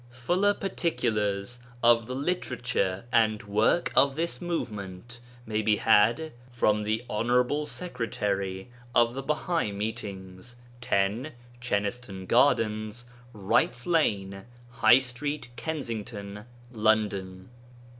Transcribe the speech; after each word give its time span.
Fuller 0.09 0.55
particulars 0.55 1.59
of 1.83 2.07
the 2.07 2.15
Literature 2.15 3.03
and 3.11 3.43
work 3.43 3.91
of 3.95 4.15
this 4.15 4.41
movement 4.41 5.19
may 5.45 5.61
be 5.61 5.75
had 5.75 6.31
from 6.49 6.81
the 6.81 7.05
Hon. 7.07 7.65
Secretary 7.67 8.71
of 8.95 9.13
the 9.13 9.21
Bahai 9.21 9.71
meetings, 9.71 10.55
10, 10.81 11.33
Cheniston 11.59 12.25
Gardens, 12.25 13.05
Wright's 13.31 13.85
Lane, 13.85 14.45
High 14.71 14.97
St. 14.97 15.55
Kensington^ 15.55 16.45
London. 16.71 17.51